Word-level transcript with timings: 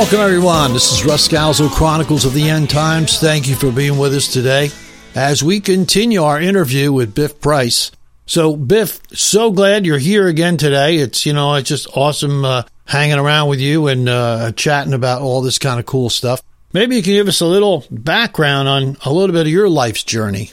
Welcome, 0.00 0.20
everyone. 0.20 0.72
This 0.72 0.92
is 0.92 1.04
Russ 1.04 1.28
Scalzo, 1.28 1.68
Chronicles 1.68 2.24
of 2.24 2.32
the 2.32 2.48
End 2.48 2.70
Times. 2.70 3.18
Thank 3.20 3.46
you 3.46 3.54
for 3.54 3.70
being 3.70 3.98
with 3.98 4.14
us 4.14 4.32
today 4.32 4.70
as 5.14 5.42
we 5.42 5.60
continue 5.60 6.22
our 6.22 6.40
interview 6.40 6.90
with 6.90 7.14
Biff 7.14 7.38
Price. 7.38 7.90
So, 8.24 8.56
Biff, 8.56 9.02
so 9.12 9.50
glad 9.50 9.84
you're 9.84 9.98
here 9.98 10.26
again 10.26 10.56
today. 10.56 10.96
It's, 10.96 11.26
you 11.26 11.34
know, 11.34 11.54
it's 11.56 11.68
just 11.68 11.86
awesome 11.94 12.46
uh, 12.46 12.62
hanging 12.86 13.18
around 13.18 13.50
with 13.50 13.60
you 13.60 13.88
and 13.88 14.08
uh, 14.08 14.52
chatting 14.52 14.94
about 14.94 15.20
all 15.20 15.42
this 15.42 15.58
kind 15.58 15.78
of 15.78 15.84
cool 15.84 16.08
stuff. 16.08 16.40
Maybe 16.72 16.96
you 16.96 17.02
can 17.02 17.12
give 17.12 17.28
us 17.28 17.42
a 17.42 17.46
little 17.46 17.84
background 17.90 18.68
on 18.68 18.96
a 19.04 19.12
little 19.12 19.34
bit 19.34 19.42
of 19.42 19.52
your 19.52 19.68
life's 19.68 20.02
journey. 20.02 20.52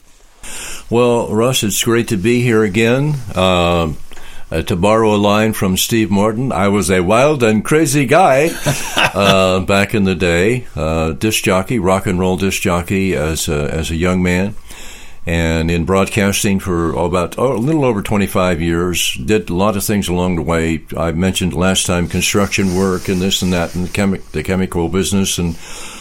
Well, 0.89 1.33
Russ, 1.33 1.63
it's 1.63 1.81
great 1.81 2.09
to 2.09 2.17
be 2.17 2.41
here 2.41 2.63
again. 2.63 3.13
Uh, 3.33 3.93
uh, 4.51 4.61
to 4.61 4.75
borrow 4.75 5.13
a 5.13 5.17
line 5.17 5.53
from 5.53 5.75
Steve 5.75 6.09
Martin, 6.09 6.51
I 6.51 6.69
was 6.69 6.89
a 6.89 7.01
wild 7.01 7.43
and 7.43 7.63
crazy 7.63 8.05
guy 8.05 8.49
uh, 8.95 9.59
back 9.61 9.93
in 9.93 10.05
the 10.05 10.15
day. 10.15 10.67
Uh, 10.75 11.11
disc 11.11 11.43
jockey, 11.43 11.79
rock 11.79 12.07
and 12.07 12.19
roll 12.19 12.37
disc 12.37 12.61
jockey 12.61 13.15
as 13.15 13.49
a, 13.49 13.73
as 13.73 13.91
a 13.91 13.95
young 13.95 14.23
man, 14.23 14.55
and 15.25 15.69
in 15.69 15.83
broadcasting 15.83 16.59
for 16.59 16.91
about 16.91 17.37
oh, 17.37 17.53
a 17.53 17.57
little 17.57 17.83
over 17.83 18.01
25 18.01 18.61
years. 18.61 19.15
Did 19.15 19.49
a 19.49 19.53
lot 19.53 19.75
of 19.75 19.83
things 19.83 20.07
along 20.07 20.37
the 20.37 20.43
way. 20.43 20.85
I 20.95 21.11
mentioned 21.11 21.53
last 21.53 21.85
time 21.85 22.07
construction 22.07 22.75
work 22.75 23.09
and 23.09 23.21
this 23.21 23.41
and 23.41 23.51
that, 23.51 23.75
and 23.75 23.87
the, 23.87 23.91
chemi- 23.91 24.31
the 24.31 24.43
chemical 24.43 24.87
business 24.87 25.37
and 25.37 25.57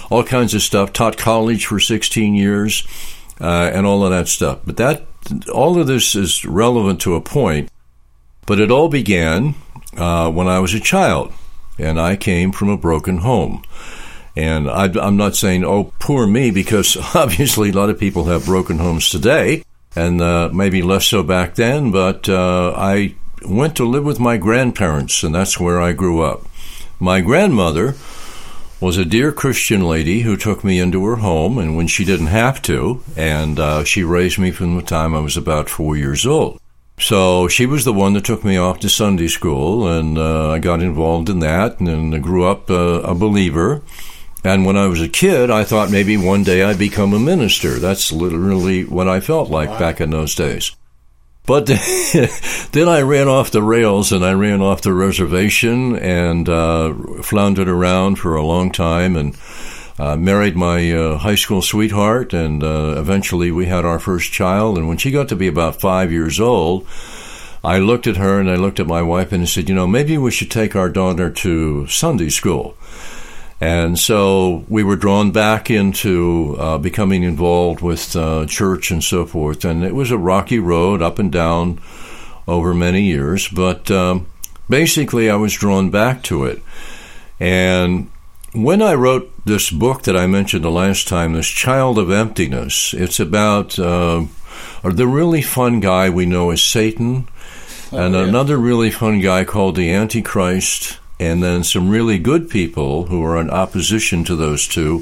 all 0.08 0.22
kinds 0.22 0.54
of 0.54 0.62
stuff. 0.62 0.92
Taught 0.92 1.18
college 1.18 1.66
for 1.66 1.80
16 1.80 2.34
years, 2.36 2.86
uh, 3.40 3.70
and 3.74 3.86
all 3.86 4.04
of 4.04 4.10
that 4.10 4.28
stuff. 4.28 4.60
But 4.64 4.76
that 4.76 5.04
all 5.52 5.80
of 5.80 5.88
this 5.88 6.14
is 6.14 6.44
relevant 6.44 7.00
to 7.00 7.16
a 7.16 7.20
point 7.20 7.68
but 8.46 8.60
it 8.60 8.70
all 8.70 8.88
began 8.88 9.54
uh, 9.96 10.30
when 10.30 10.48
I 10.48 10.60
was 10.60 10.72
a 10.74 10.80
child, 10.80 11.32
and 11.78 12.00
I 12.00 12.16
came 12.16 12.52
from 12.52 12.68
a 12.68 12.76
broken 12.76 13.18
home. 13.18 13.62
And 14.34 14.68
I, 14.68 14.86
am 15.06 15.16
not 15.16 15.34
saying, 15.34 15.64
oh, 15.64 15.92
poor 15.98 16.26
me, 16.26 16.50
because 16.50 16.96
obviously 17.14 17.70
a 17.70 17.72
lot 17.72 17.90
of 17.90 17.98
people 17.98 18.24
have 18.24 18.44
broken 18.44 18.78
homes 18.78 19.10
today, 19.10 19.64
and 19.94 20.20
uh, 20.20 20.50
maybe 20.52 20.82
less 20.82 21.06
so 21.06 21.22
back 21.22 21.54
then, 21.54 21.90
but 21.90 22.28
uh, 22.28 22.72
I 22.76 23.14
went 23.44 23.76
to 23.76 23.84
live 23.84 24.04
with 24.04 24.20
my 24.20 24.36
grandparents, 24.36 25.22
and 25.22 25.34
that's 25.34 25.58
where 25.58 25.80
I 25.80 25.92
grew 25.92 26.22
up. 26.22 26.42
My 27.00 27.20
grandmother 27.20 27.94
was 28.80 28.98
a 28.98 29.04
dear 29.04 29.32
Christian 29.32 29.82
lady 29.82 30.20
who 30.20 30.36
took 30.36 30.62
me 30.62 30.78
into 30.78 31.04
her 31.06 31.16
home, 31.16 31.56
and 31.56 31.76
when 31.76 31.86
she 31.86 32.04
didn't 32.04 32.26
have 32.26 32.60
to, 32.62 33.02
and 33.16 33.58
uh, 33.58 33.84
she 33.84 34.02
raised 34.02 34.38
me 34.38 34.50
from 34.50 34.76
the 34.76 34.82
time 34.82 35.14
I 35.14 35.20
was 35.20 35.36
about 35.36 35.70
four 35.70 35.96
years 35.96 36.26
old. 36.26 36.60
So 36.98 37.46
she 37.48 37.66
was 37.66 37.84
the 37.84 37.92
one 37.92 38.14
that 38.14 38.24
took 38.24 38.44
me 38.44 38.56
off 38.56 38.80
to 38.80 38.88
Sunday 38.88 39.28
school, 39.28 39.86
and 39.86 40.16
uh, 40.16 40.50
I 40.50 40.58
got 40.58 40.82
involved 40.82 41.28
in 41.28 41.40
that, 41.40 41.78
and 41.78 41.86
then 41.86 42.20
grew 42.20 42.44
up 42.46 42.70
uh, 42.70 43.02
a 43.02 43.14
believer. 43.14 43.82
And 44.42 44.64
when 44.64 44.76
I 44.76 44.86
was 44.86 45.02
a 45.02 45.08
kid, 45.08 45.50
I 45.50 45.64
thought 45.64 45.90
maybe 45.90 46.16
one 46.16 46.44
day 46.44 46.62
I'd 46.62 46.78
become 46.78 47.12
a 47.12 47.18
minister. 47.18 47.78
That's 47.78 48.12
literally 48.12 48.84
what 48.84 49.08
I 49.08 49.20
felt 49.20 49.50
like 49.50 49.68
wow. 49.70 49.78
back 49.78 50.00
in 50.00 50.10
those 50.10 50.34
days. 50.34 50.74
But 51.46 51.66
then 52.72 52.88
I 52.88 53.02
ran 53.02 53.28
off 53.28 53.50
the 53.50 53.62
rails 53.62 54.12
and 54.12 54.24
I 54.24 54.32
ran 54.32 54.60
off 54.60 54.82
the 54.82 54.92
reservation 54.92 55.96
and 55.96 56.48
uh, 56.48 56.92
floundered 57.22 57.68
around 57.68 58.16
for 58.16 58.34
a 58.34 58.44
long 58.44 58.72
time 58.72 59.16
and 59.16 59.36
uh, 59.98 60.16
married 60.16 60.56
my 60.56 60.92
uh, 60.92 61.18
high 61.18 61.34
school 61.34 61.62
sweetheart, 61.62 62.32
and 62.34 62.62
uh, 62.62 62.94
eventually 62.98 63.50
we 63.50 63.66
had 63.66 63.84
our 63.84 63.98
first 63.98 64.32
child. 64.32 64.76
And 64.76 64.88
when 64.88 64.98
she 64.98 65.10
got 65.10 65.28
to 65.28 65.36
be 65.36 65.48
about 65.48 65.80
five 65.80 66.12
years 66.12 66.38
old, 66.38 66.86
I 67.64 67.78
looked 67.78 68.06
at 68.06 68.16
her 68.16 68.38
and 68.38 68.50
I 68.50 68.56
looked 68.56 68.78
at 68.78 68.86
my 68.86 69.02
wife 69.02 69.32
and 69.32 69.42
I 69.42 69.46
said, 69.46 69.68
you 69.68 69.74
know, 69.74 69.86
maybe 69.86 70.16
we 70.18 70.30
should 70.30 70.50
take 70.50 70.76
our 70.76 70.88
daughter 70.88 71.30
to 71.30 71.86
Sunday 71.88 72.28
school. 72.28 72.76
And 73.60 73.98
so 73.98 74.64
we 74.68 74.84
were 74.84 74.96
drawn 74.96 75.32
back 75.32 75.70
into 75.70 76.56
uh, 76.58 76.78
becoming 76.78 77.22
involved 77.22 77.80
with 77.80 78.14
uh, 78.14 78.44
church 78.46 78.90
and 78.90 79.02
so 79.02 79.24
forth. 79.24 79.64
And 79.64 79.82
it 79.82 79.94
was 79.94 80.10
a 80.10 80.18
rocky 80.18 80.58
road 80.58 81.00
up 81.00 81.18
and 81.18 81.32
down 81.32 81.80
over 82.46 82.74
many 82.74 83.02
years, 83.02 83.48
but 83.48 83.90
um, 83.90 84.26
basically 84.68 85.30
I 85.30 85.36
was 85.36 85.54
drawn 85.54 85.90
back 85.90 86.22
to 86.24 86.44
it. 86.44 86.62
And 87.40 88.10
when 88.56 88.80
I 88.80 88.94
wrote 88.94 89.30
this 89.44 89.70
book 89.70 90.02
that 90.02 90.16
I 90.16 90.26
mentioned 90.26 90.64
the 90.64 90.70
last 90.70 91.06
time, 91.06 91.34
this 91.34 91.46
Child 91.46 91.98
of 91.98 92.10
Emptiness, 92.10 92.94
it's 92.94 93.20
about 93.20 93.78
uh, 93.78 94.24
the 94.82 95.06
really 95.06 95.42
fun 95.42 95.80
guy 95.80 96.08
we 96.08 96.24
know 96.24 96.50
as 96.50 96.62
Satan, 96.62 97.28
oh, 97.92 97.98
and 97.98 98.14
yeah. 98.14 98.24
another 98.24 98.56
really 98.56 98.90
fun 98.90 99.20
guy 99.20 99.44
called 99.44 99.76
the 99.76 99.92
Antichrist, 99.92 100.98
and 101.20 101.42
then 101.42 101.64
some 101.64 101.90
really 101.90 102.18
good 102.18 102.48
people 102.48 103.06
who 103.06 103.22
are 103.24 103.38
in 103.38 103.50
opposition 103.50 104.24
to 104.24 104.34
those 104.34 104.66
two, 104.66 105.00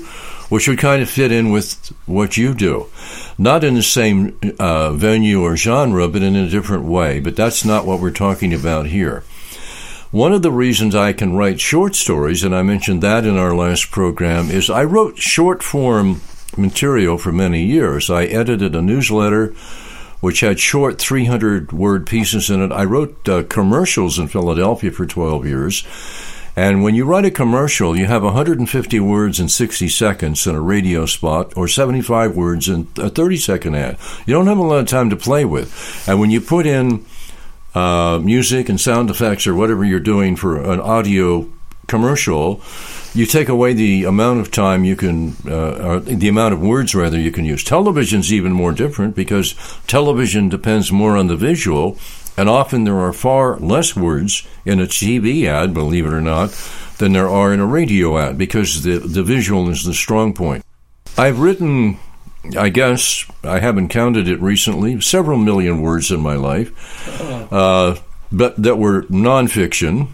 which 0.48 0.66
would 0.66 0.78
kind 0.78 1.00
of 1.00 1.08
fit 1.08 1.30
in 1.30 1.50
with 1.50 1.92
what 2.06 2.36
you 2.36 2.54
do. 2.54 2.86
Not 3.38 3.64
in 3.64 3.74
the 3.74 3.82
same 3.82 4.36
uh, 4.58 4.92
venue 4.92 5.42
or 5.42 5.56
genre, 5.56 6.08
but 6.08 6.22
in 6.22 6.36
a 6.36 6.48
different 6.48 6.84
way. 6.84 7.20
But 7.20 7.36
that's 7.36 7.64
not 7.64 7.86
what 7.86 8.00
we're 8.00 8.10
talking 8.10 8.52
about 8.52 8.86
here. 8.86 9.24
One 10.14 10.32
of 10.32 10.42
the 10.42 10.52
reasons 10.52 10.94
I 10.94 11.12
can 11.12 11.34
write 11.34 11.58
short 11.58 11.96
stories, 11.96 12.44
and 12.44 12.54
I 12.54 12.62
mentioned 12.62 13.02
that 13.02 13.24
in 13.24 13.36
our 13.36 13.52
last 13.52 13.90
program, 13.90 14.48
is 14.48 14.70
I 14.70 14.84
wrote 14.84 15.18
short 15.18 15.60
form 15.60 16.20
material 16.56 17.18
for 17.18 17.32
many 17.32 17.64
years. 17.64 18.08
I 18.08 18.26
edited 18.26 18.76
a 18.76 18.80
newsletter 18.80 19.48
which 20.20 20.38
had 20.38 20.60
short 20.60 21.00
300 21.00 21.72
word 21.72 22.06
pieces 22.06 22.48
in 22.48 22.62
it. 22.62 22.70
I 22.70 22.84
wrote 22.84 23.28
uh, 23.28 23.42
commercials 23.42 24.16
in 24.16 24.28
Philadelphia 24.28 24.92
for 24.92 25.04
12 25.04 25.46
years. 25.46 25.84
And 26.54 26.84
when 26.84 26.94
you 26.94 27.04
write 27.04 27.24
a 27.24 27.30
commercial, 27.32 27.98
you 27.98 28.06
have 28.06 28.22
150 28.22 29.00
words 29.00 29.40
in 29.40 29.48
60 29.48 29.88
seconds 29.88 30.46
in 30.46 30.54
a 30.54 30.60
radio 30.60 31.06
spot 31.06 31.52
or 31.56 31.66
75 31.66 32.36
words 32.36 32.68
in 32.68 32.86
a 32.98 33.10
30 33.10 33.36
second 33.36 33.74
ad. 33.74 33.98
You 34.26 34.34
don't 34.34 34.46
have 34.46 34.58
a 34.58 34.62
lot 34.62 34.78
of 34.78 34.86
time 34.86 35.10
to 35.10 35.16
play 35.16 35.44
with. 35.44 36.08
And 36.08 36.20
when 36.20 36.30
you 36.30 36.40
put 36.40 36.66
in 36.66 37.04
uh, 37.74 38.20
music 38.22 38.68
and 38.68 38.80
sound 38.80 39.10
effects 39.10 39.46
or 39.46 39.54
whatever 39.54 39.84
you're 39.84 40.00
doing 40.00 40.36
for 40.36 40.62
an 40.62 40.80
audio 40.80 41.48
commercial, 41.86 42.62
you 43.14 43.26
take 43.26 43.48
away 43.48 43.72
the 43.72 44.04
amount 44.04 44.40
of 44.40 44.50
time 44.50 44.84
you 44.84 44.96
can, 44.96 45.36
uh, 45.48 46.00
the 46.02 46.28
amount 46.28 46.54
of 46.54 46.60
words 46.60 46.94
rather 46.94 47.18
you 47.18 47.30
can 47.30 47.44
use. 47.44 47.62
Television's 47.62 48.32
even 48.32 48.52
more 48.52 48.72
different 48.72 49.14
because 49.14 49.54
television 49.86 50.48
depends 50.48 50.90
more 50.90 51.16
on 51.16 51.26
the 51.26 51.36
visual, 51.36 51.98
and 52.36 52.48
often 52.48 52.84
there 52.84 52.98
are 52.98 53.12
far 53.12 53.56
less 53.58 53.94
words 53.94 54.46
in 54.64 54.80
a 54.80 54.86
TV 54.86 55.44
ad, 55.46 55.74
believe 55.74 56.06
it 56.06 56.12
or 56.12 56.20
not, 56.20 56.50
than 56.98 57.12
there 57.12 57.28
are 57.28 57.52
in 57.52 57.60
a 57.60 57.66
radio 57.66 58.18
ad 58.18 58.38
because 58.38 58.82
the 58.82 58.98
the 58.98 59.22
visual 59.22 59.68
is 59.68 59.84
the 59.84 59.94
strong 59.94 60.32
point. 60.32 60.64
I've 61.16 61.38
written 61.38 61.98
I 62.56 62.68
guess 62.68 63.24
I 63.42 63.58
haven't 63.58 63.88
counted 63.88 64.28
it 64.28 64.40
recently. 64.40 65.00
Several 65.00 65.38
million 65.38 65.80
words 65.80 66.10
in 66.10 66.20
my 66.20 66.34
life, 66.34 67.52
uh, 67.52 67.96
but 68.30 68.56
that 68.62 68.76
were 68.76 69.02
nonfiction. 69.04 70.08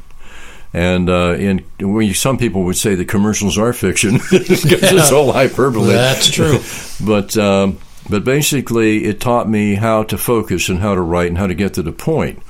And 0.72 1.10
uh, 1.10 1.34
in 1.36 1.64
we, 1.80 2.12
some 2.12 2.38
people 2.38 2.62
would 2.64 2.76
say 2.76 2.94
the 2.94 3.04
commercials 3.04 3.58
are 3.58 3.72
fiction 3.72 4.14
because 4.30 4.64
yeah. 4.64 4.78
it's 5.00 5.10
all 5.10 5.32
hyperbole. 5.32 5.88
That's 5.88 6.30
true. 6.30 6.60
but 7.04 7.36
um, 7.36 7.78
but 8.08 8.24
basically, 8.24 9.04
it 9.04 9.20
taught 9.20 9.48
me 9.48 9.74
how 9.74 10.04
to 10.04 10.16
focus 10.16 10.68
and 10.68 10.78
how 10.78 10.94
to 10.94 11.00
write 11.00 11.28
and 11.28 11.38
how 11.38 11.48
to 11.48 11.54
get 11.54 11.74
to 11.74 11.82
the 11.82 11.92
point. 11.92 12.40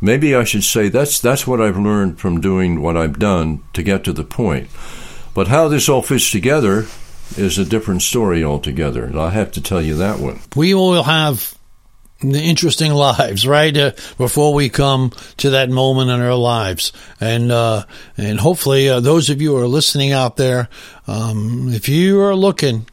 Maybe 0.00 0.34
I 0.34 0.44
should 0.44 0.62
say 0.62 0.88
that's 0.88 1.18
that's 1.20 1.46
what 1.46 1.60
I've 1.60 1.78
learned 1.78 2.20
from 2.20 2.40
doing 2.40 2.80
what 2.80 2.96
I've 2.96 3.18
done 3.18 3.62
to 3.72 3.82
get 3.82 4.04
to 4.04 4.12
the 4.12 4.24
point. 4.24 4.68
But 5.34 5.48
how 5.48 5.68
this 5.68 5.88
all 5.88 6.02
fits 6.02 6.30
together 6.30 6.86
is 7.36 7.58
a 7.58 7.64
different 7.64 8.02
story 8.02 8.44
altogether. 8.44 9.10
I 9.18 9.30
have 9.30 9.52
to 9.52 9.60
tell 9.60 9.82
you 9.82 9.96
that 9.96 10.18
one. 10.18 10.40
We 10.54 10.74
all 10.74 11.02
have 11.02 11.56
the 12.20 12.42
interesting 12.42 12.92
lives, 12.92 13.46
right? 13.46 13.76
Uh, 13.76 13.92
before 14.16 14.54
we 14.54 14.68
come 14.68 15.12
to 15.38 15.50
that 15.50 15.68
moment 15.68 16.10
in 16.10 16.20
our 16.20 16.34
lives, 16.34 16.92
and 17.20 17.52
uh, 17.52 17.84
and 18.16 18.40
hopefully 18.40 18.88
uh, 18.88 19.00
those 19.00 19.30
of 19.30 19.42
you 19.42 19.50
who 19.50 19.62
are 19.62 19.68
listening 19.68 20.12
out 20.12 20.36
there, 20.36 20.68
um, 21.06 21.68
if 21.72 21.88
you 21.88 22.20
are 22.22 22.34
looking 22.34 22.86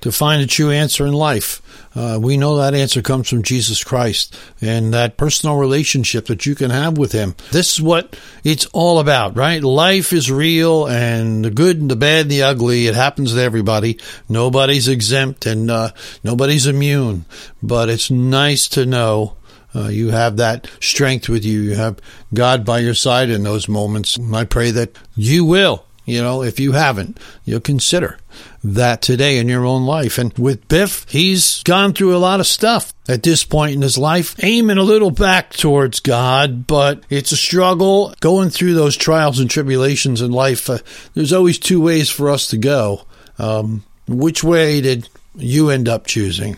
to 0.00 0.10
find 0.10 0.42
a 0.42 0.46
true 0.46 0.70
answer 0.70 1.06
in 1.06 1.12
life, 1.12 1.62
uh, 1.96 2.18
we 2.20 2.36
know 2.36 2.56
that 2.56 2.74
answer 2.74 3.00
comes 3.00 3.28
from 3.28 3.42
Jesus 3.42 3.82
Christ 3.82 4.38
and 4.60 4.92
that 4.92 5.16
personal 5.16 5.56
relationship 5.56 6.26
that 6.26 6.44
you 6.44 6.54
can 6.54 6.70
have 6.70 6.98
with 6.98 7.12
Him. 7.12 7.34
This 7.52 7.72
is 7.72 7.82
what 7.82 8.18
it's 8.44 8.66
all 8.66 8.98
about, 8.98 9.34
right? 9.34 9.62
Life 9.62 10.12
is 10.12 10.30
real 10.30 10.86
and 10.86 11.42
the 11.42 11.50
good, 11.50 11.80
and 11.80 11.90
the 11.90 11.96
bad, 11.96 12.22
and 12.22 12.30
the 12.30 12.42
ugly. 12.42 12.86
It 12.86 12.94
happens 12.94 13.32
to 13.32 13.40
everybody. 13.40 13.98
Nobody's 14.28 14.88
exempt 14.88 15.46
and 15.46 15.70
uh, 15.70 15.92
nobody's 16.22 16.66
immune. 16.66 17.24
But 17.62 17.88
it's 17.88 18.10
nice 18.10 18.68
to 18.68 18.84
know 18.84 19.36
uh, 19.74 19.88
you 19.88 20.10
have 20.10 20.36
that 20.36 20.68
strength 20.80 21.30
with 21.30 21.46
you. 21.46 21.60
You 21.62 21.76
have 21.76 21.98
God 22.34 22.66
by 22.66 22.80
your 22.80 22.94
side 22.94 23.30
in 23.30 23.42
those 23.42 23.70
moments. 23.70 24.18
I 24.34 24.44
pray 24.44 24.70
that 24.72 24.98
you 25.14 25.46
will 25.46 25.85
You 26.06 26.22
know, 26.22 26.42
if 26.42 26.60
you 26.60 26.72
haven't, 26.72 27.18
you'll 27.44 27.60
consider 27.60 28.18
that 28.62 29.02
today 29.02 29.38
in 29.38 29.48
your 29.48 29.66
own 29.66 29.84
life. 29.84 30.18
And 30.18 30.32
with 30.38 30.68
Biff, 30.68 31.04
he's 31.08 31.64
gone 31.64 31.92
through 31.92 32.16
a 32.16 32.18
lot 32.18 32.38
of 32.38 32.46
stuff 32.46 32.94
at 33.08 33.24
this 33.24 33.44
point 33.44 33.74
in 33.74 33.82
his 33.82 33.98
life, 33.98 34.36
aiming 34.42 34.78
a 34.78 34.84
little 34.84 35.10
back 35.10 35.50
towards 35.50 35.98
God, 35.98 36.68
but 36.68 37.02
it's 37.10 37.32
a 37.32 37.36
struggle 37.36 38.14
going 38.20 38.50
through 38.50 38.74
those 38.74 38.96
trials 38.96 39.40
and 39.40 39.50
tribulations 39.50 40.22
in 40.22 40.30
life. 40.30 40.70
Uh, 40.70 40.78
there's 41.14 41.32
always 41.32 41.58
two 41.58 41.80
ways 41.80 42.08
for 42.08 42.30
us 42.30 42.46
to 42.48 42.56
go. 42.56 43.02
Um, 43.38 43.84
which 44.06 44.44
way 44.44 44.80
did 44.80 45.08
you 45.34 45.70
end 45.70 45.88
up 45.88 46.06
choosing? 46.06 46.56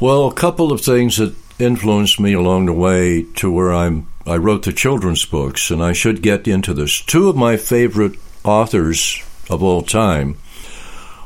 Well, 0.00 0.26
a 0.26 0.34
couple 0.34 0.72
of 0.72 0.80
things 0.80 1.18
that 1.18 1.34
influenced 1.60 2.18
me 2.18 2.32
along 2.32 2.66
the 2.66 2.72
way 2.72 3.24
to 3.36 3.50
where 3.52 3.72
I'm 3.72 4.08
I 4.26 4.36
wrote 4.36 4.64
the 4.64 4.72
children's 4.72 5.24
books 5.24 5.70
and 5.70 5.82
I 5.82 5.94
should 5.94 6.22
get 6.22 6.46
into 6.46 6.74
this. 6.74 7.00
Two 7.00 7.30
of 7.30 7.36
my 7.36 7.56
favorite 7.56 8.12
authors 8.44 9.22
of 9.50 9.62
all 9.62 9.82
time 9.82 10.36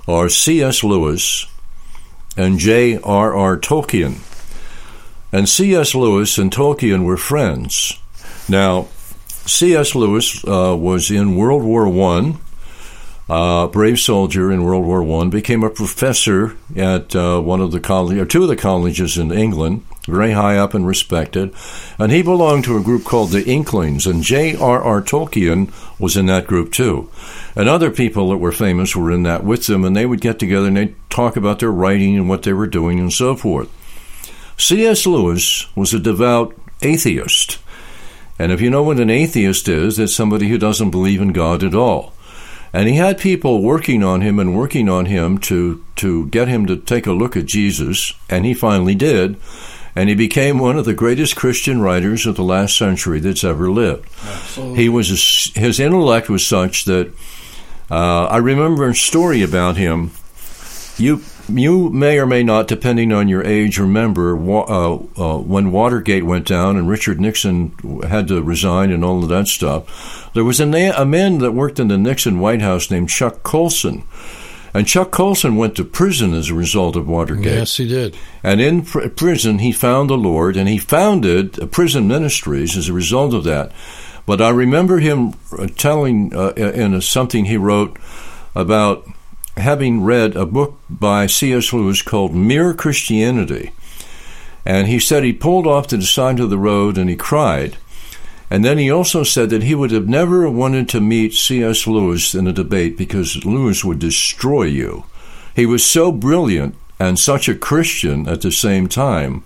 are 0.06 0.29
C.S. 0.29 0.82
Lewis 0.82 1.47
and 2.37 2.59
J.R.R. 2.59 3.59
Tolkien. 3.59 4.20
And 5.32 5.49
C.S. 5.49 5.94
Lewis 5.94 6.38
and 6.38 6.50
Tolkien 6.50 7.05
were 7.05 7.17
friends. 7.17 7.99
Now, 8.49 8.88
C.S. 9.29 9.94
Lewis 9.94 10.44
uh, 10.47 10.76
was 10.79 11.11
in 11.11 11.37
World 11.37 11.62
War 11.62 11.88
One 11.88 12.38
uh, 13.29 13.67
brave 13.69 13.99
soldier 13.99 14.53
in 14.53 14.62
World 14.62 14.85
War 14.85 15.03
One, 15.03 15.31
became 15.31 15.62
a 15.62 15.70
professor 15.70 16.56
at 16.76 17.14
uh, 17.17 17.41
one 17.41 17.61
of 17.61 17.70
the 17.70 17.81
college 17.81 18.19
or 18.19 18.26
two 18.26 18.43
of 18.43 18.49
the 18.49 18.56
colleges 18.56 19.17
in 19.17 19.32
England, 19.32 19.87
very 20.06 20.32
high 20.32 20.56
up 20.56 20.75
and 20.75 20.87
respected, 20.87 21.54
and 21.99 22.10
he 22.10 22.22
belonged 22.22 22.64
to 22.64 22.76
a 22.76 22.82
group 22.82 23.04
called 23.04 23.31
the 23.31 23.44
Inklings, 23.44 24.06
and 24.06 24.22
J.R.R. 24.22 25.02
Tolkien 25.02 25.72
was 25.99 26.16
in 26.16 26.26
that 26.26 26.46
group 26.46 26.72
too, 26.72 27.08
and 27.54 27.69
other 27.69 27.90
people 27.90 28.31
that 28.31 28.38
were 28.38 28.52
famous 28.52 28.96
were 28.96 29.10
in 29.10 29.22
that 29.22 29.44
with 29.44 29.66
them, 29.66 29.84
and 29.84 29.94
they 29.94 30.06
would 30.06 30.20
get 30.20 30.38
together 30.38 30.69
and 30.69 30.76
they'd 30.76 30.94
talk 31.10 31.37
about 31.37 31.60
their 31.60 31.70
writing 31.70 32.16
and 32.16 32.28
what 32.28 32.43
they 32.43 32.52
were 32.52 32.66
doing 32.66 32.99
and 32.99 33.12
so 33.12 33.37
forth. 33.37 33.70
C.S. 34.56 35.06
Lewis 35.06 35.66
was 35.76 35.94
a 35.94 35.99
devout 35.99 36.54
atheist. 36.82 37.58
And 38.38 38.50
if 38.50 38.60
you 38.60 38.70
know 38.70 38.82
what 38.82 39.00
an 39.00 39.10
atheist 39.10 39.69
is, 39.69 39.99
it's 39.99 40.14
somebody 40.14 40.49
who 40.49 40.58
doesn't 40.58 40.90
believe 40.90 41.20
in 41.20 41.32
God 41.32 41.62
at 41.62 41.75
all. 41.75 42.12
And 42.72 42.88
he 42.88 42.96
had 42.96 43.19
people 43.19 43.62
working 43.62 44.02
on 44.02 44.22
him 44.22 44.38
and 44.38 44.56
working 44.56 44.88
on 44.88 45.06
him 45.06 45.38
to, 45.38 45.84
to 45.96 46.26
get 46.28 46.49
him 46.49 46.66
to 46.66 46.76
take 46.76 47.06
a 47.06 47.12
look 47.12 47.37
at 47.37 47.44
Jesus, 47.44 48.14
and 48.31 48.46
he 48.46 48.54
finally 48.54 48.94
did. 48.94 49.37
And 49.94 50.08
he 50.08 50.14
became 50.14 50.58
one 50.58 50.78
of 50.78 50.84
the 50.84 50.94
greatest 50.94 51.36
Christian 51.36 51.80
writers 51.82 52.26
of 52.26 52.36
the 52.36 52.42
last 52.42 52.76
century 52.76 53.20
that's 53.20 53.44
ever 53.44 53.70
lived. 53.70 54.08
Absolutely. 54.24 54.82
He 54.82 54.88
was 54.88 55.10
a, 55.10 55.60
his 55.60 55.78
intellect 55.78 56.30
was 56.30 56.46
such 56.46 56.86
that 56.86 57.12
uh, 57.90 58.24
I 58.24 58.38
remember 58.38 58.88
a 58.88 58.94
story 58.94 59.42
about 59.42 59.76
him. 59.76 60.12
You 60.96 61.22
you 61.48 61.90
may 61.90 62.18
or 62.18 62.26
may 62.26 62.42
not, 62.42 62.68
depending 62.68 63.12
on 63.12 63.28
your 63.28 63.44
age, 63.44 63.78
remember 63.78 64.36
uh, 64.36 64.94
uh, 64.94 65.38
when 65.38 65.72
Watergate 65.72 66.24
went 66.24 66.46
down 66.46 66.76
and 66.76 66.88
Richard 66.88 67.20
Nixon 67.20 67.72
had 68.08 68.28
to 68.28 68.42
resign 68.42 68.90
and 68.90 69.04
all 69.04 69.22
of 69.22 69.28
that 69.28 69.48
stuff. 69.48 70.30
There 70.34 70.44
was 70.44 70.60
a, 70.60 70.66
na- 70.66 70.94
a 70.96 71.04
man 71.04 71.38
that 71.38 71.52
worked 71.52 71.80
in 71.80 71.88
the 71.88 71.98
Nixon 71.98 72.38
White 72.38 72.62
House 72.62 72.90
named 72.90 73.10
Chuck 73.10 73.42
Colson. 73.42 74.04
And 74.74 74.86
Chuck 74.86 75.10
Colson 75.10 75.56
went 75.56 75.76
to 75.76 75.84
prison 75.84 76.32
as 76.32 76.48
a 76.48 76.54
result 76.54 76.96
of 76.96 77.06
Watergate. 77.06 77.58
Yes, 77.58 77.76
he 77.76 77.86
did. 77.86 78.16
And 78.42 78.60
in 78.60 78.82
pr- 78.82 79.08
prison, 79.08 79.58
he 79.58 79.70
found 79.70 80.08
the 80.08 80.16
Lord 80.16 80.56
and 80.56 80.69
he 80.69 80.78
founded 80.78 81.70
prison 81.70 82.08
ministries 82.08 82.76
as 82.76 82.88
a 82.88 82.92
result 82.94 83.34
of 83.34 83.44
that. 83.44 83.72
But 84.24 84.40
I 84.40 84.50
remember 84.50 84.98
him 84.98 85.34
uh, 85.58 85.66
telling 85.76 86.34
uh, 86.34 86.50
in 86.50 86.94
a, 86.94 87.02
something 87.02 87.44
he 87.44 87.56
wrote 87.56 87.98
about 88.54 89.06
having 89.56 90.02
read 90.02 90.36
a 90.36 90.46
book 90.46 90.78
by 90.88 91.26
C.S. 91.26 91.72
Lewis 91.72 92.00
called 92.00 92.34
Mere 92.34 92.72
Christianity. 92.72 93.72
And 94.64 94.86
he 94.86 94.98
said 94.98 95.25
he 95.25 95.32
pulled 95.32 95.66
off 95.66 95.88
to 95.88 95.96
the 95.96 96.04
side 96.04 96.40
of 96.40 96.50
the 96.50 96.58
road 96.58 96.96
and 96.96 97.10
he 97.10 97.16
cried. 97.16 97.76
And 98.52 98.62
then 98.62 98.76
he 98.76 98.90
also 98.90 99.22
said 99.22 99.49
that 99.49 99.62
he 99.62 99.75
would 99.75 99.93
have 99.93 100.10
never 100.10 100.50
wanted 100.50 100.87
to 100.90 101.00
meet 101.00 101.32
C.S. 101.32 101.87
Lewis 101.87 102.34
in 102.34 102.46
a 102.46 102.52
debate 102.52 102.99
because 102.99 103.46
Lewis 103.46 103.82
would 103.82 103.99
destroy 103.99 104.64
you. 104.64 105.06
He 105.56 105.64
was 105.64 105.82
so 105.82 106.12
brilliant 106.12 106.75
and 107.00 107.19
such 107.19 107.49
a 107.49 107.54
Christian 107.54 108.28
at 108.28 108.43
the 108.43 108.52
same 108.52 108.88
time 108.88 109.43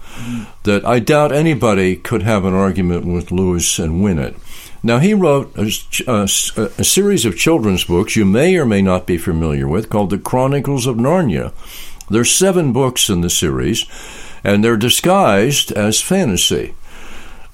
that 0.65 0.85
I 0.85 0.99
doubt 0.99 1.31
anybody 1.31 1.95
could 1.95 2.23
have 2.23 2.45
an 2.45 2.55
argument 2.55 3.07
with 3.07 3.31
Lewis 3.31 3.79
and 3.79 4.03
win 4.03 4.19
it. 4.19 4.35
Now, 4.83 4.99
he 4.99 5.15
wrote 5.15 5.57
a, 5.57 5.71
a, 6.09 6.13
uh, 6.13 6.27
uh, 6.57 6.69
a, 6.77 6.85
series 6.85 7.25
of 7.25 7.39
children's 7.39 7.85
books 7.85 8.17
you 8.17 8.25
may 8.25 8.57
or 8.57 8.67
may 8.67 8.83
not 8.83 9.07
be 9.07 9.19
familiar 9.19 9.69
with 9.69 9.89
called 9.89 10.11
The 10.11 10.19
Chronicles 10.19 10.89
of 10.89 10.97
Narnia. 10.97 11.53
There's 12.11 12.33
seven 12.33 12.73
books 12.73 13.09
in 13.09 13.21
the 13.21 13.31
series, 13.31 13.85
and 14.43 14.65
they're 14.65 14.77
disguised 14.77 15.71
as 15.71 16.01
fantasy. 16.01 16.75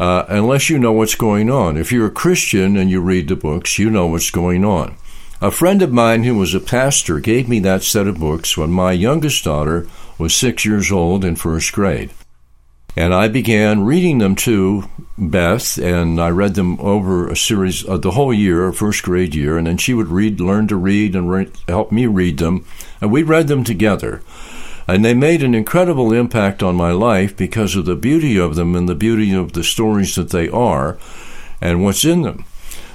Uh, 0.00 0.24
unless 0.28 0.68
you 0.68 0.78
know 0.78 0.92
what's 0.92 1.14
going 1.14 1.50
on. 1.50 1.76
If 1.76 1.92
you're 1.92 2.06
a 2.06 2.10
Christian 2.10 2.76
and 2.76 2.90
you 2.90 3.00
read 3.00 3.28
the 3.28 3.36
books, 3.36 3.78
you 3.78 3.90
know 3.90 4.06
what's 4.06 4.30
going 4.30 4.64
on. 4.64 4.96
A 5.40 5.50
friend 5.50 5.82
of 5.82 5.92
mine 5.92 6.22
who 6.22 6.36
was 6.36 6.54
a 6.54 6.60
pastor 6.60 7.18
gave 7.18 7.48
me 7.48 7.58
that 7.60 7.82
set 7.82 8.06
of 8.06 8.20
books 8.20 8.56
when 8.56 8.70
my 8.70 8.92
youngest 8.92 9.44
daughter 9.44 9.88
was 10.16 10.34
six 10.34 10.64
years 10.64 10.92
old 10.92 11.24
in 11.24 11.36
first 11.36 11.72
grade. 11.72 12.10
And 12.94 13.14
I 13.14 13.28
began 13.28 13.84
reading 13.84 14.18
them 14.18 14.36
to 14.36 14.84
Beth, 15.16 15.78
and 15.78 16.20
I 16.20 16.28
read 16.28 16.54
them 16.54 16.78
over 16.78 17.26
a 17.26 17.36
series 17.36 17.84
of 17.84 17.90
uh, 17.90 17.96
the 17.98 18.10
whole 18.12 18.34
year, 18.34 18.70
first 18.72 19.02
grade 19.02 19.34
year, 19.34 19.56
and 19.56 19.66
then 19.66 19.78
she 19.78 19.94
would 19.94 20.08
read, 20.08 20.40
learn 20.40 20.68
to 20.68 20.76
read, 20.76 21.16
and 21.16 21.30
re- 21.30 21.50
help 21.66 21.90
me 21.90 22.06
read 22.06 22.38
them. 22.38 22.66
And 23.00 23.10
we 23.10 23.22
read 23.22 23.48
them 23.48 23.64
together. 23.64 24.22
And 24.87 25.05
they 25.05 25.14
made 25.14 25.43
an 25.43 25.55
incredible 25.55 26.12
impact 26.12 26.62
on 26.62 26.75
my 26.75 26.90
life 26.90 27.37
because 27.37 27.76
of 27.76 27.84
the 27.84 27.96
beauty 27.96 28.38
of 28.38 28.56
them 28.56 28.75
and 28.75 28.88
the 28.88 28.94
beauty 28.94 29.32
of 29.32 29.52
the 29.52 29.64
stories 29.64 30.14
that 30.17 30.31
they 30.31 30.49
are 30.49 30.99
and 31.61 31.82
what's 31.82 32.05
in 32.05 32.23
them. 32.23 32.44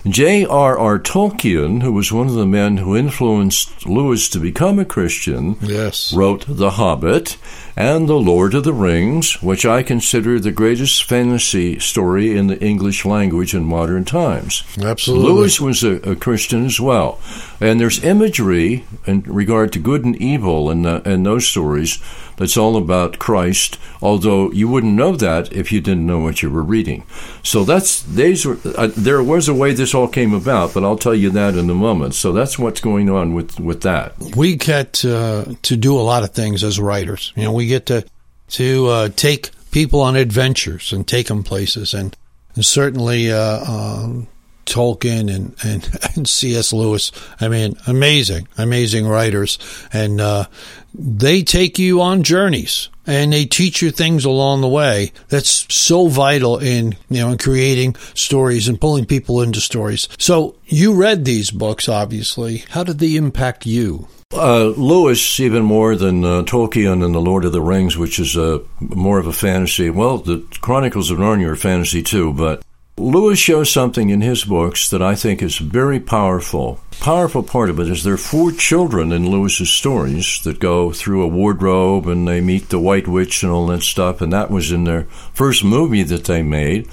J.R.R. 0.10 1.00
Tolkien, 1.00 1.82
who 1.82 1.92
was 1.92 2.12
one 2.12 2.28
of 2.28 2.34
the 2.34 2.46
men 2.46 2.78
who 2.78 2.96
influenced 2.96 3.86
Lewis 3.86 4.30
to 4.30 4.40
become 4.40 4.80
a 4.80 4.86
Christian, 4.86 5.58
yes. 5.62 6.14
wrote 6.14 6.46
The 6.48 6.72
Hobbit 6.72 7.38
and 7.76 8.08
The 8.08 8.20
Lord 8.20 8.54
of 8.54 8.64
the 8.64 8.74
Rings, 8.74 9.42
which 9.42 9.66
I 9.66 9.84
consider 9.84 10.40
the 10.40 10.52
greatest 10.52 11.04
fantasy 11.04 11.80
story 11.80 12.38
in 12.38 12.48
the 12.48 12.60
English 12.64 13.06
language 13.06 13.54
in 13.54 13.66
modern 13.66 14.06
times. 14.06 14.64
Absolutely. 14.82 15.32
Lewis 15.32 15.62
was 15.62 15.84
a, 15.84 15.96
a 16.10 16.16
Christian 16.16 16.66
as 16.66 16.80
well. 16.80 17.20
And 17.60 17.80
there's 17.80 18.04
imagery 18.04 18.86
in 19.06 19.22
regard 19.22 19.72
to 19.74 19.80
good 19.80 20.06
and 20.06 20.16
evil 20.22 20.72
in, 20.72 20.84
the, 20.84 21.02
in 21.10 21.24
those 21.24 21.48
stories 21.48 22.00
that's 22.38 22.56
all 22.56 22.78
about 22.78 23.20
Christ, 23.20 23.78
although 24.02 24.52
you 24.52 24.68
wouldn't 24.68 24.94
know 24.94 25.16
that 25.16 25.52
if 25.52 25.72
you 25.72 25.82
didn't 25.82 26.06
know 26.06 26.20
what 26.20 26.42
you 26.42 26.50
were 26.50 26.64
reading. 26.64 27.04
So 27.44 27.64
that's 27.64 28.04
these 28.04 28.46
were, 28.46 28.58
uh, 28.78 28.90
there 28.96 29.22
was 29.22 29.48
a 29.48 29.54
way 29.54 29.74
this 29.74 29.94
all 29.94 30.08
came 30.08 30.34
about, 30.34 30.74
but 30.74 30.84
I'll 30.84 30.98
tell 30.98 31.16
you 31.16 31.30
that 31.32 31.56
in 31.56 31.70
a 31.70 31.76
moment. 31.76 32.16
So 32.16 32.32
that's 32.32 32.58
what's 32.58 32.80
going 32.80 33.10
on 33.10 33.34
with, 33.34 33.60
with 33.60 33.82
that. 33.82 34.14
We 34.36 34.56
get 34.56 35.04
uh, 35.04 35.46
to 35.64 35.76
do 35.76 36.00
a 36.00 36.02
lot 36.02 36.24
of 36.24 36.32
things 36.32 36.64
as 36.64 36.80
writers. 36.80 37.34
You 37.36 37.44
know, 37.44 37.54
we 37.54 37.68
get 37.68 37.88
to 37.88 38.06
to 38.50 38.88
uh, 38.88 39.10
take 39.10 39.50
people 39.72 40.02
on 40.02 40.16
adventures 40.16 40.94
and 40.94 41.06
take 41.06 41.28
them 41.28 41.44
places, 41.44 41.94
and, 41.94 42.16
and 42.56 42.66
certainly 42.66 43.32
uh, 43.32 43.60
um, 43.66 44.28
Tolkien 44.68 45.34
and, 45.34 45.56
and, 45.64 45.90
and 46.16 46.28
C.S. 46.28 46.74
Lewis. 46.74 47.12
I 47.40 47.48
mean, 47.48 47.76
amazing, 47.88 48.48
amazing 48.58 49.08
writers. 49.08 49.58
And 49.92 50.22
uh, 50.22 50.46
they 50.94 51.44
take 51.44 51.80
you 51.80 52.02
on 52.02 52.24
journeys 52.24 52.90
and 53.06 53.32
they 53.32 53.46
teach 53.46 53.82
you 53.82 53.92
things 53.92 54.26
along 54.26 54.62
the 54.62 54.68
way 54.68 55.12
that's 55.30 55.74
so 55.74 56.08
vital 56.08 56.58
in 56.58 56.96
you 57.10 57.20
know 57.20 57.30
in 57.30 57.38
creating 57.38 57.96
stories 58.14 58.68
and 58.68 58.82
pulling 58.82 59.06
people 59.06 59.42
into 59.42 59.62
stories 59.62 60.10
so 60.18 60.56
you 60.66 60.94
read 60.94 61.24
these 61.24 61.52
books 61.52 61.88
obviously 61.88 62.58
how 62.70 62.84
did 62.84 63.00
they 63.00 63.16
impact 63.16 63.66
you 63.66 64.08
uh, 64.34 64.74
Lewis, 64.76 65.40
even 65.40 65.64
more 65.64 65.96
than 65.96 66.26
uh, 66.26 66.44
Tolkien 66.44 67.02
and 67.04 67.16
The 67.16 67.22
Lord 67.22 67.46
of 67.46 67.54
the 67.54 67.62
Rings, 67.62 67.98
which 67.98 68.20
is 68.20 68.36
uh, 68.36 68.60
more 68.82 69.20
of 69.20 69.26
a 69.26 69.32
fantasy. 69.32 69.90
Well, 69.90 70.18
the 70.18 70.46
Chronicles 70.60 71.10
of 71.10 71.18
Narnia 71.18 71.48
are 71.48 71.56
fantasy 71.56 72.04
too, 72.04 72.34
but 72.34 72.62
Lewis 73.00 73.38
shows 73.38 73.72
something 73.72 74.10
in 74.10 74.22
his 74.22 74.44
books 74.44 74.90
that 74.90 75.04
I 75.04 75.14
think 75.14 75.44
is 75.44 75.60
very 75.60 76.00
powerful. 76.00 76.80
Powerful 77.00 77.44
part 77.44 77.70
of 77.70 77.80
it 77.80 77.88
is 77.90 78.04
there 78.04 78.16
are 78.16 78.18
four 78.18 78.52
children 78.52 79.12
in 79.12 79.30
Lewis's 79.30 79.70
stories 79.70 80.42
that 80.44 80.60
go 80.60 80.92
through 80.92 81.22
a 81.22 81.28
wardrobe 81.28 82.08
and 82.08 82.28
they 82.28 82.42
meet 82.42 82.70
the 82.70 82.80
White 82.80 83.08
Witch 83.08 83.44
and 83.44 83.52
all 83.52 83.68
that 83.68 83.84
stuff, 83.84 84.20
and 84.20 84.34
that 84.34 84.50
was 84.50 84.72
in 84.72 84.86
their 84.86 85.04
first 85.32 85.64
movie 85.64 86.02
that 86.02 86.26
they 86.26 86.42
made. 86.42 86.90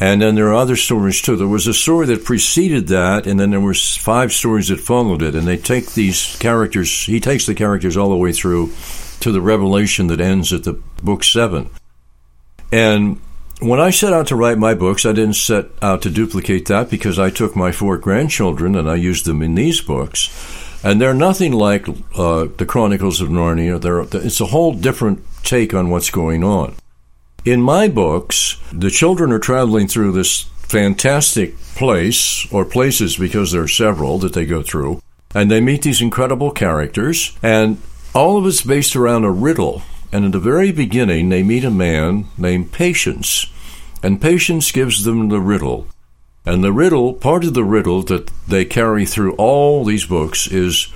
And 0.00 0.20
then 0.20 0.34
there 0.34 0.48
are 0.48 0.54
other 0.54 0.74
stories 0.74 1.22
too. 1.22 1.36
There 1.36 1.46
was 1.46 1.68
a 1.68 1.74
story 1.74 2.06
that 2.06 2.24
preceded 2.24 2.88
that, 2.88 3.28
and 3.28 3.38
then 3.38 3.50
there 3.50 3.60
were 3.60 3.74
five 3.74 4.32
stories 4.32 4.68
that 4.68 4.80
followed 4.80 5.22
it. 5.22 5.36
And 5.36 5.46
they 5.46 5.56
take 5.56 5.92
these 5.92 6.36
characters. 6.40 7.04
He 7.04 7.20
takes 7.20 7.46
the 7.46 7.54
characters 7.54 7.96
all 7.96 8.10
the 8.10 8.16
way 8.16 8.32
through 8.32 8.72
to 9.20 9.30
the 9.30 9.40
revelation 9.40 10.08
that 10.08 10.20
ends 10.20 10.52
at 10.52 10.64
the 10.64 10.80
book 11.02 11.22
seven. 11.22 11.70
And 12.72 13.20
when 13.60 13.80
I 13.80 13.90
set 13.90 14.12
out 14.12 14.28
to 14.28 14.36
write 14.36 14.58
my 14.58 14.74
books, 14.74 15.04
I 15.04 15.12
didn't 15.12 15.34
set 15.34 15.66
out 15.82 16.02
to 16.02 16.10
duplicate 16.10 16.66
that 16.66 16.90
because 16.90 17.18
I 17.18 17.30
took 17.30 17.56
my 17.56 17.72
four 17.72 17.98
grandchildren 17.98 18.76
and 18.76 18.88
I 18.88 18.94
used 18.94 19.24
them 19.26 19.42
in 19.42 19.54
these 19.54 19.80
books. 19.80 20.30
And 20.84 21.00
they're 21.00 21.14
nothing 21.14 21.52
like 21.52 21.88
uh, 22.16 22.46
the 22.56 22.66
Chronicles 22.66 23.20
of 23.20 23.28
Narnia. 23.28 23.80
They're, 23.80 24.00
it's 24.24 24.40
a 24.40 24.46
whole 24.46 24.72
different 24.72 25.24
take 25.42 25.74
on 25.74 25.90
what's 25.90 26.10
going 26.10 26.44
on. 26.44 26.76
In 27.44 27.60
my 27.60 27.88
books, 27.88 28.60
the 28.72 28.90
children 28.90 29.32
are 29.32 29.38
traveling 29.38 29.88
through 29.88 30.12
this 30.12 30.42
fantastic 30.68 31.58
place, 31.74 32.46
or 32.52 32.64
places 32.64 33.16
because 33.16 33.52
there 33.52 33.62
are 33.62 33.68
several 33.68 34.18
that 34.18 34.34
they 34.34 34.44
go 34.44 34.62
through, 34.62 35.02
and 35.34 35.50
they 35.50 35.60
meet 35.60 35.82
these 35.82 36.02
incredible 36.02 36.50
characters, 36.50 37.36
and 37.42 37.80
all 38.14 38.36
of 38.36 38.46
it's 38.46 38.62
based 38.62 38.94
around 38.94 39.24
a 39.24 39.30
riddle. 39.30 39.82
And 40.12 40.24
in 40.24 40.30
the 40.30 40.38
very 40.38 40.72
beginning, 40.72 41.28
they 41.28 41.42
meet 41.42 41.64
a 41.64 41.70
man 41.70 42.26
named 42.36 42.72
Patience, 42.72 43.46
and 44.02 44.20
Patience 44.20 44.72
gives 44.72 45.04
them 45.04 45.28
the 45.28 45.40
riddle. 45.40 45.86
And 46.46 46.64
the 46.64 46.72
riddle, 46.72 47.12
part 47.12 47.44
of 47.44 47.52
the 47.52 47.64
riddle 47.64 48.02
that 48.04 48.30
they 48.48 48.64
carry 48.64 49.04
through 49.04 49.34
all 49.34 49.84
these 49.84 50.06
books 50.06 50.46
is 50.46 50.86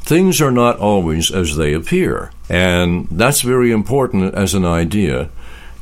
things 0.00 0.40
are 0.40 0.50
not 0.50 0.78
always 0.78 1.30
as 1.30 1.56
they 1.56 1.72
appear. 1.72 2.32
And 2.48 3.06
that's 3.10 3.42
very 3.42 3.70
important 3.70 4.34
as 4.34 4.54
an 4.54 4.64
idea. 4.64 5.30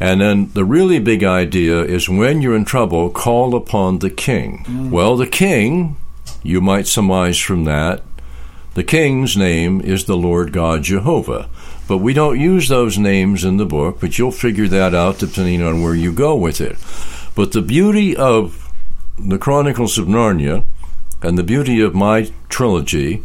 And 0.00 0.20
then 0.20 0.50
the 0.52 0.64
really 0.64 0.98
big 0.98 1.24
idea 1.24 1.80
is 1.82 2.08
when 2.08 2.42
you're 2.42 2.56
in 2.56 2.64
trouble, 2.64 3.08
call 3.10 3.54
upon 3.54 4.00
the 4.00 4.10
king. 4.10 4.64
Mm. 4.66 4.90
Well, 4.90 5.16
the 5.16 5.26
king, 5.26 5.96
you 6.42 6.60
might 6.60 6.86
surmise 6.86 7.38
from 7.38 7.64
that, 7.64 8.02
the 8.74 8.84
king's 8.84 9.36
name 9.36 9.80
is 9.80 10.04
the 10.04 10.16
Lord 10.16 10.52
God 10.52 10.82
Jehovah. 10.82 11.48
But 11.86 11.98
we 11.98 12.14
don't 12.14 12.40
use 12.40 12.68
those 12.68 12.98
names 12.98 13.44
in 13.44 13.58
the 13.58 13.66
book, 13.66 14.00
but 14.00 14.18
you'll 14.18 14.32
figure 14.32 14.68
that 14.68 14.94
out 14.94 15.18
depending 15.18 15.62
on 15.62 15.82
where 15.82 15.94
you 15.94 16.12
go 16.12 16.34
with 16.34 16.60
it. 16.60 16.76
But 17.34 17.52
the 17.52 17.62
beauty 17.62 18.16
of 18.16 18.72
the 19.18 19.38
Chronicles 19.38 19.98
of 19.98 20.06
Narnia 20.06 20.64
and 21.22 21.36
the 21.36 21.42
beauty 21.42 21.80
of 21.80 21.94
my 21.94 22.30
trilogy 22.48 23.24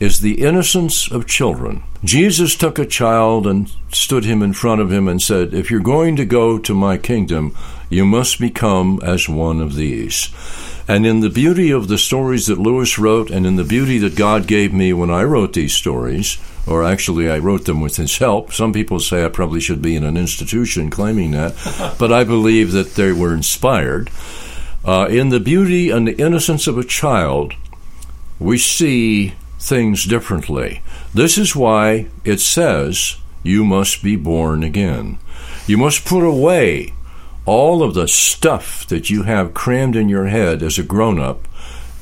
is 0.00 0.20
the 0.20 0.42
innocence 0.44 1.10
of 1.10 1.26
children. 1.26 1.82
Jesus 2.02 2.56
took 2.56 2.78
a 2.78 2.86
child 2.86 3.46
and 3.46 3.70
stood 3.92 4.24
him 4.24 4.42
in 4.42 4.52
front 4.52 4.80
of 4.80 4.92
him 4.92 5.08
and 5.08 5.22
said, 5.22 5.54
If 5.54 5.70
you're 5.70 5.80
going 5.80 6.16
to 6.16 6.24
go 6.24 6.58
to 6.58 6.74
my 6.74 6.98
kingdom, 6.98 7.56
you 7.88 8.04
must 8.04 8.40
become 8.40 9.00
as 9.02 9.28
one 9.28 9.60
of 9.60 9.76
these. 9.76 10.30
And 10.86 11.06
in 11.06 11.20
the 11.20 11.30
beauty 11.30 11.70
of 11.70 11.88
the 11.88 11.96
stories 11.96 12.46
that 12.46 12.58
Lewis 12.58 12.98
wrote, 12.98 13.30
and 13.30 13.46
in 13.46 13.56
the 13.56 13.64
beauty 13.64 13.98
that 13.98 14.16
God 14.16 14.46
gave 14.46 14.74
me 14.74 14.92
when 14.92 15.10
I 15.10 15.22
wrote 15.22 15.54
these 15.54 15.72
stories, 15.72 16.38
or 16.66 16.84
actually 16.84 17.30
I 17.30 17.38
wrote 17.38 17.64
them 17.64 17.80
with 17.80 17.96
his 17.96 18.18
help. 18.18 18.52
Some 18.52 18.72
people 18.72 19.00
say 19.00 19.24
I 19.24 19.28
probably 19.28 19.60
should 19.60 19.82
be 19.82 19.96
in 19.96 20.04
an 20.04 20.16
institution 20.16 20.90
claiming 20.90 21.32
that, 21.32 21.54
but 21.98 22.12
I 22.12 22.24
believe 22.24 22.72
that 22.72 22.94
they 22.94 23.12
were 23.12 23.34
inspired. 23.34 24.10
Uh, 24.84 25.06
in 25.08 25.30
the 25.30 25.40
beauty 25.40 25.90
and 25.90 26.06
the 26.06 26.20
innocence 26.22 26.66
of 26.66 26.76
a 26.76 26.84
child, 26.84 27.54
we 28.38 28.58
see 28.58 29.34
things 29.58 30.04
differently. 30.04 30.82
This 31.14 31.38
is 31.38 31.56
why 31.56 32.08
it 32.24 32.40
says 32.40 33.16
you 33.42 33.64
must 33.64 34.02
be 34.02 34.16
born 34.16 34.62
again. 34.62 35.18
You 35.66 35.78
must 35.78 36.04
put 36.04 36.22
away 36.22 36.92
all 37.46 37.82
of 37.82 37.94
the 37.94 38.08
stuff 38.08 38.86
that 38.88 39.10
you 39.10 39.22
have 39.22 39.54
crammed 39.54 39.96
in 39.96 40.08
your 40.08 40.26
head 40.26 40.62
as 40.62 40.78
a 40.78 40.82
grown 40.82 41.18
up 41.18 41.46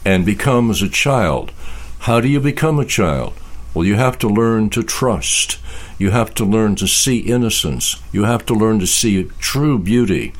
and 0.04 0.24
become 0.24 0.70
as 0.70 0.82
a 0.82 0.88
child. 0.88 1.52
How 2.00 2.20
do 2.20 2.28
you 2.28 2.40
become 2.40 2.78
a 2.78 2.84
child? 2.84 3.34
Well, 3.74 3.84
you 3.84 3.94
have 3.94 4.18
to 4.18 4.28
learn 4.28 4.70
to 4.70 4.82
trust. 4.82 5.58
You 5.98 6.10
have 6.10 6.34
to 6.34 6.44
learn 6.44 6.76
to 6.76 6.86
see 6.86 7.18
innocence. 7.18 8.00
You 8.12 8.24
have 8.24 8.44
to 8.46 8.54
learn 8.54 8.78
to 8.80 8.86
see 8.86 9.24
true 9.38 9.78
beauty. 9.78 10.34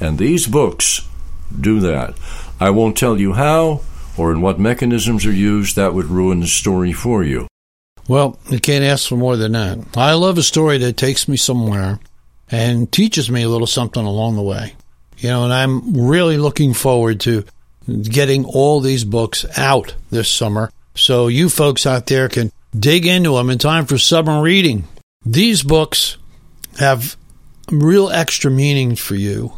And 0.00 0.18
these 0.18 0.46
books 0.46 1.08
do 1.58 1.80
that. 1.80 2.16
I 2.60 2.70
won't 2.70 2.96
tell 2.96 3.18
you 3.18 3.32
how 3.32 3.82
or 4.16 4.32
in 4.32 4.40
what 4.40 4.58
mechanisms 4.58 5.26
are 5.26 5.32
used. 5.32 5.76
That 5.76 5.94
would 5.94 6.06
ruin 6.06 6.40
the 6.40 6.46
story 6.46 6.92
for 6.92 7.24
you. 7.24 7.48
Well, 8.08 8.38
you 8.50 8.60
can't 8.60 8.84
ask 8.84 9.08
for 9.08 9.16
more 9.16 9.36
than 9.36 9.52
that. 9.52 9.96
I 9.96 10.14
love 10.14 10.38
a 10.38 10.42
story 10.42 10.78
that 10.78 10.96
takes 10.96 11.26
me 11.26 11.36
somewhere 11.36 11.98
and 12.50 12.90
teaches 12.90 13.30
me 13.30 13.42
a 13.42 13.48
little 13.48 13.66
something 13.66 14.04
along 14.04 14.36
the 14.36 14.42
way. 14.42 14.74
You 15.18 15.30
know, 15.30 15.44
and 15.44 15.52
I'm 15.52 16.06
really 16.06 16.36
looking 16.36 16.72
forward 16.72 17.20
to 17.20 17.44
getting 18.02 18.44
all 18.44 18.80
these 18.80 19.04
books 19.04 19.44
out 19.58 19.94
this 20.10 20.28
summer 20.28 20.70
so 20.94 21.28
you 21.28 21.48
folks 21.48 21.86
out 21.86 22.06
there 22.06 22.28
can 22.28 22.50
dig 22.78 23.06
into 23.06 23.34
them 23.34 23.50
in 23.50 23.58
time 23.58 23.86
for 23.86 23.98
summer 23.98 24.42
reading. 24.42 24.84
These 25.24 25.62
books 25.62 26.16
have 26.78 27.16
real 27.70 28.10
extra 28.10 28.50
meaning 28.50 28.96
for 28.96 29.14
you 29.14 29.52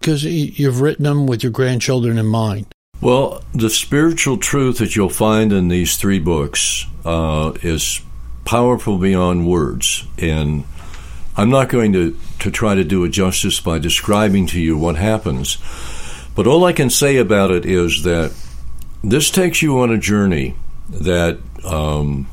because 0.00 0.24
you've 0.24 0.80
written 0.80 1.04
them 1.04 1.26
with 1.26 1.42
your 1.42 1.52
grandchildren 1.52 2.18
in 2.18 2.26
mind. 2.26 2.66
Well, 3.00 3.42
the 3.52 3.70
spiritual 3.70 4.38
truth 4.38 4.78
that 4.78 4.96
you'll 4.96 5.08
find 5.08 5.52
in 5.52 5.68
these 5.68 5.96
three 5.96 6.18
books 6.18 6.86
uh, 7.04 7.52
is 7.62 8.00
powerful 8.44 8.98
beyond 8.98 9.46
words. 9.46 10.06
And 10.18 10.64
I'm 11.36 11.50
not 11.50 11.68
going 11.68 11.92
to, 11.92 12.18
to 12.40 12.50
try 12.50 12.74
to 12.74 12.84
do 12.84 13.04
it 13.04 13.10
justice 13.10 13.60
by 13.60 13.78
describing 13.78 14.46
to 14.48 14.60
you 14.60 14.78
what 14.78 14.96
happens. 14.96 15.58
But 16.34 16.46
all 16.46 16.64
I 16.64 16.72
can 16.72 16.90
say 16.90 17.18
about 17.18 17.50
it 17.50 17.66
is 17.66 18.02
that 18.04 18.32
this 19.02 19.30
takes 19.30 19.60
you 19.60 19.80
on 19.80 19.90
a 19.90 19.98
journey 19.98 20.56
that 20.88 21.38
um, 21.64 22.28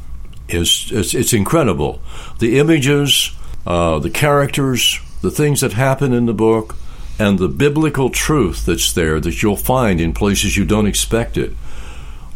is 0.54 0.90
it's, 0.92 1.14
it's, 1.14 1.34
incredible. 1.34 2.02
The 2.40 2.60
images, 2.60 3.32
uh, 3.66 4.00
the 4.00 4.10
characters, 4.10 5.00
the 5.22 5.32
things 5.32 5.62
that 5.62 5.74
happen 5.74 6.14
in 6.14 6.26
the 6.26 6.34
book, 6.34 6.76
and 7.20 7.38
the 7.38 7.48
biblical 7.48 8.10
truth 8.10 8.66
that's 8.66 8.92
there 8.92 9.20
that 9.20 9.42
you'll 9.42 9.56
find 9.56 10.02
in 10.02 10.14
places 10.14 10.58
you 10.58 10.66
don't 10.66 10.88
expect 10.88 11.38
it 11.38 11.54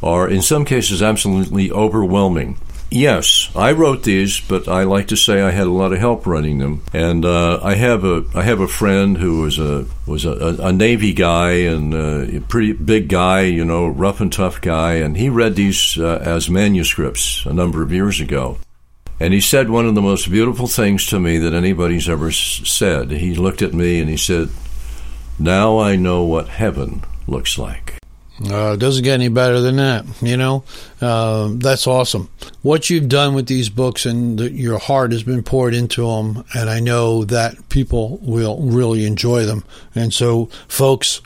are 0.03 0.29
in 0.29 0.41
some 0.41 0.65
cases 0.65 1.01
absolutely 1.01 1.71
overwhelming. 1.71 2.57
Yes, 2.89 3.49
I 3.53 3.73
wrote 3.73 4.03
these, 4.03 4.39
but 4.39 4.69
I 4.69 4.83
like 4.83 5.09
to 5.09 5.17
say 5.17 5.41
I 5.41 5.51
had 5.51 5.67
a 5.67 5.71
lot 5.71 5.91
of 5.91 5.99
help 5.99 6.25
running 6.25 6.59
them. 6.59 6.83
And 6.93 7.25
uh, 7.25 7.59
I 7.61 7.75
have 7.75 8.05
a 8.05 8.23
I 8.33 8.43
have 8.43 8.61
a 8.61 8.67
friend 8.67 9.17
who 9.17 9.41
was 9.41 9.59
a 9.59 9.85
was 10.05 10.23
a, 10.25 10.55
a 10.59 10.71
Navy 10.71 11.13
guy 11.13 11.51
and 11.67 11.93
uh, 11.93 12.37
a 12.37 12.39
pretty 12.39 12.71
big 12.71 13.09
guy, 13.09 13.41
you 13.41 13.65
know, 13.65 13.87
rough 13.87 14.21
and 14.21 14.31
tough 14.31 14.61
guy, 14.61 14.95
and 14.95 15.17
he 15.17 15.27
read 15.27 15.55
these 15.55 15.97
uh, 15.99 16.23
as 16.23 16.49
manuscripts 16.49 17.45
a 17.45 17.53
number 17.53 17.83
of 17.83 17.91
years 17.91 18.21
ago. 18.21 18.57
And 19.19 19.33
he 19.33 19.41
said 19.41 19.69
one 19.69 19.85
of 19.85 19.95
the 19.95 20.01
most 20.01 20.31
beautiful 20.31 20.67
things 20.67 21.07
to 21.07 21.19
me 21.19 21.39
that 21.39 21.53
anybody's 21.53 22.07
ever 22.07 22.31
said. 22.31 23.11
He 23.11 23.35
looked 23.35 23.61
at 23.61 23.73
me 23.73 23.99
and 23.99 24.09
he 24.09 24.17
said, 24.17 24.49
"Now 25.37 25.77
I 25.77 25.97
know 25.97 26.23
what 26.23 26.47
heaven 26.47 27.03
looks 27.27 27.57
like." 27.57 27.97
Uh, 28.43 28.73
it 28.73 28.79
doesn't 28.79 29.03
get 29.03 29.15
any 29.15 29.29
better 29.29 29.61
than 29.61 29.77
that, 29.77 30.05
you 30.21 30.37
know. 30.37 30.63
Uh, 31.01 31.49
that's 31.55 31.87
awesome. 31.87 32.29
What 32.61 32.89
you've 32.89 33.09
done 33.09 33.33
with 33.33 33.47
these 33.47 33.69
books 33.69 34.05
and 34.05 34.37
the, 34.37 34.51
your 34.51 34.77
heart 34.77 35.11
has 35.11 35.23
been 35.23 35.41
poured 35.41 35.73
into 35.73 36.05
them, 36.05 36.43
and 36.53 36.69
I 36.69 36.79
know 36.79 37.23
that 37.25 37.69
people 37.69 38.17
will 38.21 38.61
really 38.61 39.05
enjoy 39.05 39.45
them. 39.45 39.63
And 39.95 40.13
so, 40.13 40.45
folks, 40.67 41.21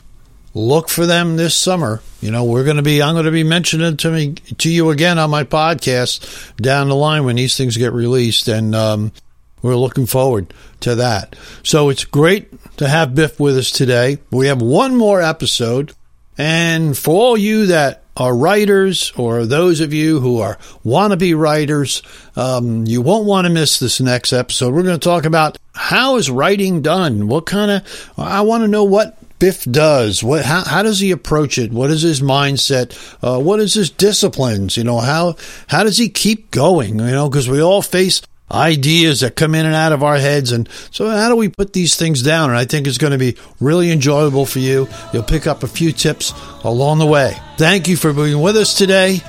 look 0.54 0.88
for 0.88 1.04
them 1.04 1.36
this 1.36 1.54
summer. 1.54 2.00
You 2.22 2.30
know, 2.30 2.44
we're 2.44 2.64
going 2.64 2.76
to 2.76 2.82
be, 2.82 3.02
I'm 3.02 3.14
going 3.14 3.26
to 3.26 3.30
be 3.30 3.44
mentioning 3.44 3.98
to 3.98 4.10
me 4.10 4.34
to 4.58 4.70
you 4.70 4.88
again 4.88 5.18
on 5.18 5.28
my 5.28 5.44
podcast 5.44 6.56
down 6.56 6.88
the 6.88 6.96
line 6.96 7.24
when 7.24 7.36
these 7.36 7.58
things 7.58 7.76
get 7.76 7.92
released, 7.92 8.48
and 8.48 8.74
um, 8.74 9.12
we're 9.60 9.76
looking 9.76 10.06
forward 10.06 10.54
to 10.80 10.94
that. 10.94 11.36
So 11.62 11.90
it's 11.90 12.06
great 12.06 12.48
to 12.78 12.88
have 12.88 13.14
Biff 13.14 13.38
with 13.38 13.58
us 13.58 13.70
today. 13.70 14.16
We 14.30 14.46
have 14.46 14.62
one 14.62 14.96
more 14.96 15.20
episode 15.20 15.92
and 16.38 16.96
for 16.96 17.14
all 17.14 17.36
you 17.36 17.66
that 17.66 18.02
are 18.16 18.36
writers 18.36 19.12
or 19.16 19.46
those 19.46 19.80
of 19.80 19.92
you 19.92 20.20
who 20.20 20.40
are 20.40 20.56
wannabe 20.84 21.36
writers, 21.36 22.02
um, 22.36 22.86
you 22.86 23.00
won't 23.00 23.26
want 23.26 23.46
to 23.46 23.52
miss 23.52 23.78
this 23.78 24.00
next 24.00 24.32
episode. 24.32 24.74
We're 24.74 24.82
going 24.82 24.98
to 24.98 25.08
talk 25.08 25.24
about 25.24 25.58
how 25.74 26.16
is 26.16 26.30
writing 26.30 26.82
done? 26.82 27.26
What 27.28 27.46
kind 27.46 27.70
of, 27.70 28.12
I 28.18 28.42
want 28.42 28.64
to 28.64 28.68
know 28.68 28.84
what 28.84 29.18
Biff 29.38 29.64
does. 29.64 30.22
What, 30.22 30.44
how, 30.44 30.62
how 30.62 30.82
does 30.82 31.00
he 31.00 31.10
approach 31.10 31.58
it? 31.58 31.72
What 31.72 31.90
is 31.90 32.02
his 32.02 32.20
mindset? 32.20 32.96
Uh, 33.22 33.40
what 33.40 33.60
is 33.60 33.74
his 33.74 33.90
disciplines? 33.90 34.76
You 34.76 34.84
know, 34.84 35.00
how, 35.00 35.36
how 35.66 35.82
does 35.82 35.98
he 35.98 36.08
keep 36.10 36.50
going? 36.50 36.98
You 36.98 37.06
know, 37.06 37.28
because 37.28 37.48
we 37.48 37.62
all 37.62 37.82
face 37.82 38.22
ideas 38.52 39.20
that 39.20 39.36
come 39.36 39.54
in 39.54 39.66
and 39.66 39.74
out 39.74 39.92
of 39.92 40.02
our 40.02 40.18
heads. 40.18 40.52
And 40.52 40.68
so, 40.90 41.08
how 41.08 41.28
do 41.28 41.36
we 41.36 41.48
put 41.48 41.72
these 41.72 41.96
things 41.96 42.22
down? 42.22 42.50
And 42.50 42.58
I 42.58 42.64
think 42.64 42.86
it's 42.86 42.98
going 42.98 43.12
to 43.12 43.18
be 43.18 43.36
really 43.60 43.90
enjoyable 43.90 44.46
for 44.46 44.58
you. 44.58 44.88
You'll 45.12 45.22
pick 45.22 45.46
up 45.46 45.62
a 45.62 45.68
few 45.68 45.92
tips 45.92 46.32
along 46.64 46.98
the 46.98 47.06
way. 47.06 47.36
Thank 47.56 47.88
you 47.88 47.96
for 47.96 48.12
being 48.12 48.40
with 48.40 48.56
us 48.56 48.74
today, 48.74 49.20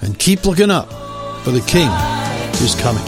and 0.00 0.18
keep 0.18 0.44
looking 0.44 0.70
up, 0.70 0.90
for 1.44 1.50
the 1.50 1.64
King 1.66 1.90
is 2.62 2.74
coming. 2.80 3.02